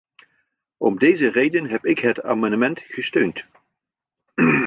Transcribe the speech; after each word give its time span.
Om 0.77 0.97
deze 0.99 1.29
reden 1.29 1.69
heb 1.69 1.85
ik 1.85 1.99
het 1.99 2.21
amendement 2.23 2.81
gesteund. 2.87 3.45